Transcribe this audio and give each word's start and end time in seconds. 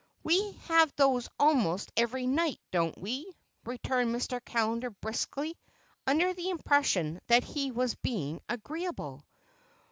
"We 0.23 0.53
have 0.69 0.91
those 0.95 1.29
almost 1.37 1.91
every 1.95 2.25
night, 2.25 2.59
don't 2.71 2.97
we?" 2.99 3.31
returned 3.65 4.15
Mr. 4.15 4.43
Callender 4.43 4.89
briskly, 4.89 5.55
under 6.07 6.33
the 6.33 6.49
impression 6.49 7.21
that 7.27 7.43
he 7.43 7.69
was 7.69 7.93
being 7.93 8.41
agreeable. 8.49 9.23